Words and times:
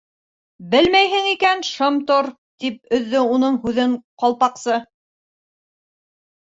—Белмәйһең 0.71 1.27
икән 1.33 1.61
—шым 1.67 1.99
тор, 2.13 2.31
—тип 2.65 2.97
өҙҙө 2.99 3.23
уның 3.37 3.63
һүҙен 3.67 3.95
Ҡалпаҡсы. 4.25 4.83